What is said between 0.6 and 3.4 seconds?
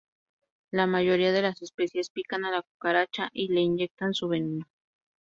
La mayoría de las especies pican a la cucaracha